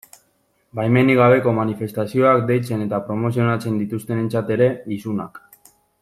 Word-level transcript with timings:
Baimenik 0.79 1.19
gabeko 1.19 1.51
manifestazioak 1.57 2.41
deitzen 2.51 2.81
eta 2.89 3.01
promozionatzen 3.09 3.77
dituztenentzat 3.85 4.49
ere, 4.57 4.71
isunak. 5.01 5.39